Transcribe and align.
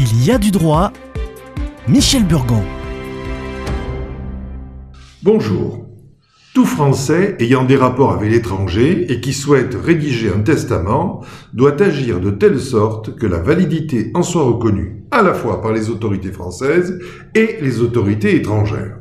Il 0.00 0.24
y 0.24 0.30
a 0.30 0.38
du 0.38 0.52
droit. 0.52 0.92
Michel 1.88 2.24
Burgon. 2.24 2.62
Bonjour. 5.24 5.88
Tout 6.54 6.66
Français 6.66 7.34
ayant 7.40 7.64
des 7.64 7.74
rapports 7.74 8.12
avec 8.12 8.30
l'étranger 8.30 9.12
et 9.12 9.20
qui 9.20 9.32
souhaite 9.32 9.74
rédiger 9.74 10.30
un 10.32 10.38
testament 10.42 11.24
doit 11.52 11.82
agir 11.82 12.20
de 12.20 12.30
telle 12.30 12.60
sorte 12.60 13.16
que 13.16 13.26
la 13.26 13.40
validité 13.40 14.12
en 14.14 14.22
soit 14.22 14.44
reconnue 14.44 15.02
à 15.10 15.24
la 15.24 15.34
fois 15.34 15.60
par 15.60 15.72
les 15.72 15.90
autorités 15.90 16.30
françaises 16.30 16.96
et 17.34 17.56
les 17.60 17.80
autorités 17.80 18.36
étrangères. 18.36 19.00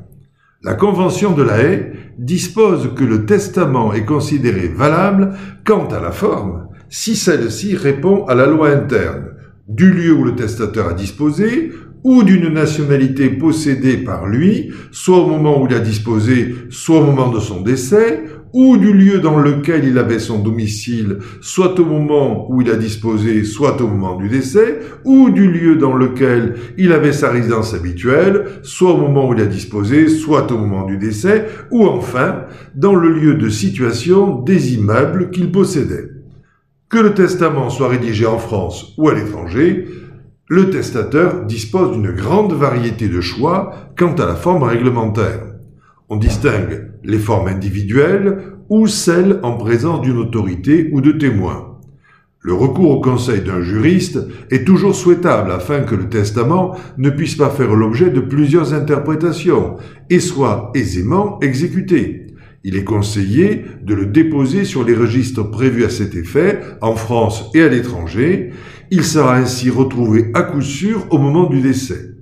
La 0.63 0.73
Convention 0.73 1.33
de 1.33 1.43
la 1.43 1.61
Haye 1.61 1.91
dispose 2.17 2.95
que 2.95 3.03
le 3.03 3.27
testament 3.27 3.93
est 3.93 4.05
considéré 4.05 4.67
valable 4.67 5.37
quant 5.63 5.85
à 5.89 5.99
la 5.99 6.11
forme 6.11 6.69
si 6.89 7.15
celle-ci 7.15 7.75
répond 7.75 8.25
à 8.25 8.33
la 8.33 8.47
loi 8.47 8.69
interne 8.69 9.36
du 9.67 9.91
lieu 9.91 10.13
où 10.13 10.23
le 10.23 10.35
testateur 10.35 10.87
a 10.87 10.93
disposé 10.93 11.71
ou 12.03 12.23
d'une 12.23 12.47
nationalité 12.47 13.29
possédée 13.29 13.97
par 13.97 14.27
lui, 14.27 14.71
soit 14.91 15.17
au 15.17 15.27
moment 15.27 15.61
où 15.61 15.67
il 15.67 15.73
a 15.73 15.79
disposé, 15.79 16.55
soit 16.69 16.99
au 16.99 17.05
moment 17.05 17.29
de 17.29 17.39
son 17.39 17.61
décès, 17.61 18.23
ou 18.53 18.77
du 18.77 18.93
lieu 18.93 19.19
dans 19.19 19.37
lequel 19.37 19.83
il 19.83 19.97
avait 19.97 20.19
son 20.19 20.39
domicile, 20.39 21.17
soit 21.41 21.77
au 21.79 21.85
moment 21.85 22.49
où 22.49 22.61
il 22.61 22.69
a 22.69 22.75
disposé, 22.75 23.43
soit 23.43 23.81
au 23.81 23.87
moment 23.87 24.15
du 24.15 24.29
décès, 24.29 24.79
ou 25.03 25.29
du 25.29 25.51
lieu 25.51 25.75
dans 25.75 25.95
lequel 25.95 26.55
il 26.77 26.93
avait 26.93 27.11
sa 27.11 27.29
résidence 27.29 27.73
habituelle, 27.73 28.45
soit 28.61 28.93
au 28.93 28.97
moment 28.97 29.27
où 29.29 29.33
il 29.33 29.41
a 29.41 29.45
disposé, 29.45 30.07
soit 30.07 30.49
au 30.51 30.57
moment 30.57 30.85
du 30.85 30.97
décès, 30.97 31.47
ou 31.71 31.85
enfin 31.85 32.43
dans 32.73 32.95
le 32.95 33.11
lieu 33.11 33.33
de 33.33 33.49
situation 33.49 34.41
des 34.41 34.75
immeubles 34.75 35.29
qu'il 35.29 35.51
possédait. 35.51 36.16
Que 36.89 36.99
le 36.99 37.13
testament 37.13 37.69
soit 37.69 37.89
rédigé 37.89 38.25
en 38.25 38.37
France 38.37 38.93
ou 38.97 39.09
à 39.09 39.13
l'étranger, 39.13 39.87
le 40.47 40.69
testateur 40.69 41.45
dispose 41.45 41.91
d'une 41.91 42.11
grande 42.11 42.53
variété 42.53 43.09
de 43.09 43.19
choix 43.19 43.91
quant 43.97 44.13
à 44.13 44.25
la 44.25 44.35
forme 44.35 44.63
réglementaire. 44.63 45.41
On 46.07 46.15
distingue 46.15 46.93
les 47.03 47.19
formes 47.19 47.49
individuelles 47.49 48.53
ou 48.69 48.87
celles 48.87 49.41
en 49.43 49.57
présence 49.57 49.99
d'une 49.99 50.17
autorité 50.17 50.89
ou 50.93 51.01
de 51.01 51.11
témoins. 51.11 51.77
Le 52.39 52.53
recours 52.53 52.91
au 52.91 53.01
conseil 53.01 53.41
d'un 53.41 53.61
juriste 53.61 54.19
est 54.49 54.65
toujours 54.65 54.95
souhaitable 54.95 55.51
afin 55.51 55.81
que 55.81 55.95
le 55.95 56.07
testament 56.07 56.77
ne 56.97 57.09
puisse 57.09 57.35
pas 57.35 57.49
faire 57.49 57.75
l'objet 57.75 58.11
de 58.11 58.21
plusieurs 58.21 58.73
interprétations 58.73 59.75
et 60.09 60.21
soit 60.21 60.71
aisément 60.73 61.37
exécuté 61.41 62.26
il 62.63 62.75
est 62.75 62.83
conseillé 62.83 63.65
de 63.83 63.93
le 63.93 64.05
déposer 64.05 64.65
sur 64.65 64.83
les 64.83 64.95
registres 64.95 65.43
prévus 65.43 65.85
à 65.85 65.89
cet 65.89 66.15
effet 66.15 66.59
en 66.81 66.95
France 66.95 67.49
et 67.53 67.61
à 67.61 67.67
l'étranger. 67.67 68.51
Il 68.91 69.03
sera 69.03 69.37
ainsi 69.37 69.69
retrouvé 69.69 70.31
à 70.33 70.43
coup 70.43 70.61
sûr 70.61 71.05
au 71.09 71.17
moment 71.17 71.49
du 71.49 71.61
décès. 71.61 72.17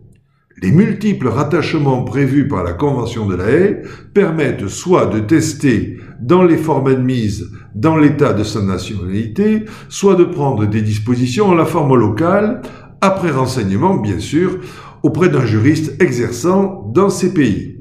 Les 0.61 0.71
multiples 0.71 1.27
rattachements 1.27 2.03
prévus 2.03 2.47
par 2.47 2.63
la 2.63 2.73
Convention 2.73 3.25
de 3.25 3.35
la 3.35 3.49
Haye 3.49 3.77
permettent 4.13 4.67
soit 4.67 5.07
de 5.07 5.19
tester 5.19 5.97
dans 6.21 6.43
les 6.43 6.57
formes 6.57 6.87
admises 6.87 7.51
dans 7.75 7.97
l'état 7.97 8.31
de 8.31 8.43
sa 8.43 8.61
nationalité, 8.61 9.65
soit 9.89 10.15
de 10.15 10.23
prendre 10.23 10.65
des 10.65 10.81
dispositions 10.81 11.47
en 11.47 11.55
la 11.55 11.65
forme 11.65 11.97
locale, 11.97 12.61
après 13.01 13.31
renseignement 13.31 13.97
bien 13.97 14.19
sûr, 14.19 14.59
auprès 15.03 15.29
d'un 15.29 15.45
juriste 15.45 16.01
exerçant 16.01 16.89
dans 16.93 17.09
ces 17.09 17.33
pays. 17.33 17.74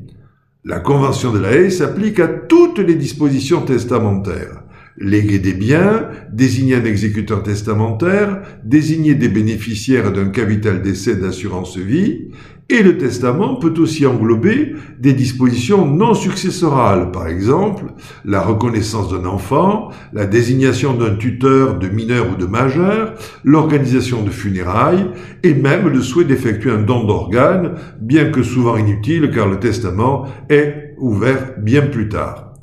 La 0.66 0.80
Convention 0.80 1.30
de 1.30 1.40
la 1.40 1.52
Haye 1.52 1.70
s'applique 1.70 2.18
à 2.20 2.26
toutes 2.26 2.78
les 2.78 2.94
dispositions 2.94 3.60
testamentaires. 3.60 4.63
Léguer 4.96 5.40
des 5.40 5.54
biens, 5.54 6.08
désigner 6.32 6.76
un 6.76 6.84
exécuteur 6.84 7.42
testamentaire, 7.42 8.42
désigner 8.62 9.14
des 9.16 9.28
bénéficiaires 9.28 10.12
d'un 10.12 10.28
capital 10.28 10.82
d'essai 10.82 11.16
d'assurance 11.16 11.76
vie, 11.76 12.28
et 12.70 12.82
le 12.82 12.96
testament 12.96 13.56
peut 13.56 13.74
aussi 13.78 14.06
englober 14.06 14.74
des 14.98 15.12
dispositions 15.12 15.84
non 15.84 16.14
successorales, 16.14 17.10
par 17.10 17.28
exemple 17.28 17.86
la 18.24 18.40
reconnaissance 18.40 19.10
d'un 19.10 19.26
enfant, 19.26 19.90
la 20.12 20.24
désignation 20.26 20.94
d'un 20.94 21.16
tuteur 21.16 21.78
de 21.78 21.88
mineur 21.88 22.30
ou 22.32 22.36
de 22.36 22.46
majeur, 22.46 23.14
l'organisation 23.42 24.22
de 24.22 24.30
funérailles, 24.30 25.06
et 25.42 25.54
même 25.54 25.88
le 25.88 26.00
souhait 26.00 26.24
d'effectuer 26.24 26.70
un 26.70 26.82
don 26.82 27.04
d'organes, 27.04 27.74
bien 28.00 28.30
que 28.30 28.42
souvent 28.42 28.76
inutile 28.76 29.30
car 29.30 29.48
le 29.48 29.58
testament 29.58 30.26
est 30.48 30.94
ouvert 30.98 31.54
bien 31.58 31.82
plus 31.82 32.08
tard. 32.08 32.54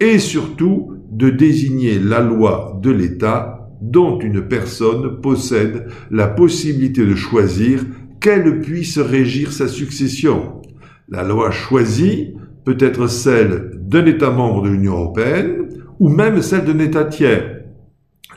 Et 0.00 0.18
surtout 0.18 0.91
de 1.12 1.30
désigner 1.30 1.98
la 1.98 2.20
loi 2.20 2.78
de 2.82 2.90
l'État 2.90 3.68
dont 3.82 4.18
une 4.18 4.48
personne 4.48 5.20
possède 5.20 5.88
la 6.10 6.26
possibilité 6.26 7.04
de 7.04 7.14
choisir 7.14 7.84
qu'elle 8.20 8.60
puisse 8.60 8.98
régir 8.98 9.52
sa 9.52 9.68
succession. 9.68 10.62
La 11.08 11.22
loi 11.22 11.50
choisie 11.50 12.34
peut 12.64 12.78
être 12.80 13.08
celle 13.08 13.72
d'un 13.82 14.06
État 14.06 14.30
membre 14.30 14.62
de 14.62 14.70
l'Union 14.70 14.92
européenne 14.92 15.68
ou 15.98 16.08
même 16.08 16.40
celle 16.40 16.64
d'un 16.64 16.78
État 16.78 17.04
tiers. 17.04 17.60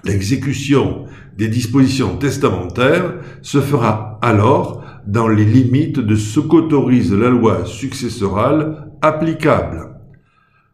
L'exécution 0.03 1.05
des 1.37 1.47
dispositions 1.47 2.17
testamentaires 2.17 3.15
se 3.41 3.61
fera 3.61 4.19
alors 4.21 4.83
dans 5.07 5.27
les 5.27 5.45
limites 5.45 5.99
de 5.99 6.15
ce 6.15 6.39
qu'autorise 6.39 7.13
la 7.13 7.29
loi 7.29 7.65
successorale 7.65 8.89
applicable. 9.01 9.91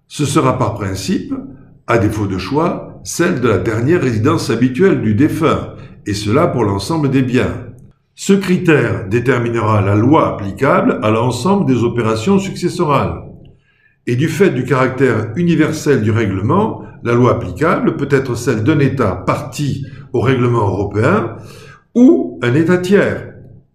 Ce 0.07 0.25
sera 0.25 0.57
par 0.57 0.75
principe, 0.75 1.33
à 1.91 1.97
défaut 1.97 2.25
de 2.25 2.37
choix, 2.37 3.01
celle 3.03 3.41
de 3.41 3.47
la 3.49 3.57
dernière 3.57 4.01
résidence 4.01 4.49
habituelle 4.49 5.01
du 5.01 5.13
défunt, 5.13 5.73
et 6.05 6.13
cela 6.13 6.47
pour 6.47 6.63
l'ensemble 6.63 7.09
des 7.09 7.21
biens. 7.21 7.67
Ce 8.15 8.33
critère 8.33 9.07
déterminera 9.09 9.81
la 9.81 9.95
loi 9.95 10.29
applicable 10.29 10.99
à 11.03 11.09
l'ensemble 11.09 11.65
des 11.65 11.83
opérations 11.83 12.39
successorales. 12.39 13.23
Et 14.07 14.15
du 14.15 14.29
fait 14.29 14.51
du 14.51 14.63
caractère 14.63 15.33
universel 15.35 16.01
du 16.01 16.11
règlement, 16.11 16.83
la 17.03 17.13
loi 17.13 17.31
applicable 17.31 17.97
peut 17.97 18.07
être 18.09 18.35
celle 18.35 18.63
d'un 18.63 18.79
État 18.79 19.11
parti 19.27 19.85
au 20.13 20.21
règlement 20.21 20.67
européen 20.69 21.35
ou 21.93 22.39
un 22.41 22.53
État 22.53 22.77
tiers. 22.77 23.33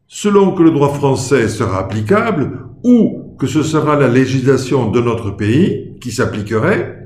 Selon 0.08 0.52
que 0.52 0.62
le 0.62 0.70
droit 0.70 0.94
français 0.94 1.48
sera 1.48 1.80
applicable 1.80 2.60
ou 2.82 3.34
que 3.38 3.46
ce 3.46 3.62
sera 3.62 3.96
la 3.96 4.08
législation 4.08 4.90
de 4.90 5.00
notre 5.00 5.30
pays 5.30 5.96
qui 6.00 6.12
s'appliquerait, 6.12 7.05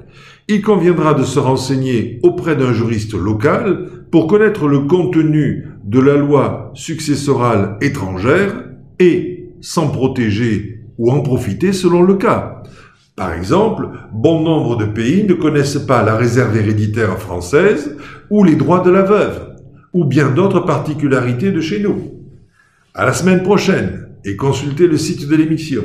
il 0.50 0.62
conviendra 0.62 1.14
de 1.14 1.22
se 1.22 1.38
renseigner 1.38 2.18
auprès 2.24 2.56
d'un 2.56 2.72
juriste 2.72 3.14
local 3.14 3.86
pour 4.10 4.26
connaître 4.26 4.66
le 4.66 4.80
contenu 4.80 5.68
de 5.84 6.00
la 6.00 6.16
loi 6.16 6.72
successorale 6.74 7.76
étrangère 7.80 8.64
et 8.98 9.52
s'en 9.60 9.88
protéger 9.88 10.82
ou 10.98 11.12
en 11.12 11.20
profiter 11.20 11.72
selon 11.72 12.02
le 12.02 12.14
cas. 12.14 12.62
Par 13.14 13.32
exemple, 13.32 13.88
bon 14.12 14.42
nombre 14.42 14.76
de 14.76 14.86
pays 14.86 15.24
ne 15.24 15.34
connaissent 15.34 15.78
pas 15.86 16.02
la 16.02 16.16
réserve 16.16 16.56
héréditaire 16.56 17.18
française 17.18 17.96
ou 18.30 18.42
les 18.42 18.56
droits 18.56 18.80
de 18.80 18.90
la 18.90 19.02
veuve, 19.02 19.56
ou 19.92 20.04
bien 20.04 20.30
d'autres 20.30 20.60
particularités 20.60 21.52
de 21.52 21.60
chez 21.60 21.80
nous. 21.80 22.12
À 22.94 23.06
la 23.06 23.12
semaine 23.12 23.42
prochaine 23.42 24.08
et 24.24 24.36
consultez 24.36 24.86
le 24.86 24.98
site 24.98 25.28
de 25.28 25.36
l'émission. 25.36 25.84